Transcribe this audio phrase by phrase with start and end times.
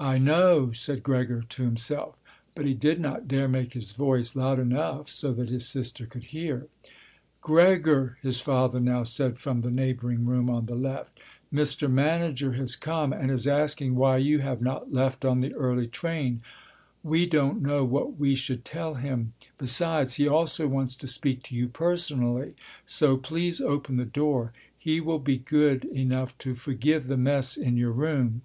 [0.00, 2.16] "I know," said Gregor to himself.
[2.56, 6.24] But he did not dare make his voice loud enough so that his sister could
[6.24, 6.66] hear.
[7.40, 11.20] "Gregor," his father now said from the neighbouring room on the left,
[11.54, 11.88] "Mr.
[11.88, 16.42] Manager has come and is asking why you have not left on the early train.
[17.04, 19.32] We don't know what we should tell him.
[19.58, 22.56] Besides, he also wants to speak to you personally.
[22.84, 24.52] So please open the door.
[24.76, 28.42] He will be good enough to forgive the mess in your room."